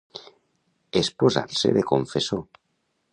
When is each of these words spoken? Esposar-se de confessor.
Esposar-se 1.01 1.69
de 1.79 1.83
confessor. 1.91 2.45